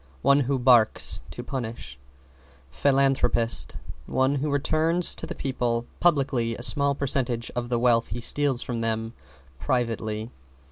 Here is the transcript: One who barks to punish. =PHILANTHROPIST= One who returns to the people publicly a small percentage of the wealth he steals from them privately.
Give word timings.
One 0.23 0.39
who 0.39 0.57
barks 0.57 1.21
to 1.29 1.43
punish. 1.43 1.99
=PHILANTHROPIST= 2.71 3.77
One 4.07 4.33
who 4.37 4.49
returns 4.49 5.15
to 5.15 5.27
the 5.27 5.35
people 5.35 5.85
publicly 5.99 6.55
a 6.55 6.63
small 6.63 6.95
percentage 6.95 7.51
of 7.55 7.69
the 7.69 7.77
wealth 7.77 8.07
he 8.07 8.19
steals 8.19 8.63
from 8.63 8.81
them 8.81 9.13
privately. 9.59 10.31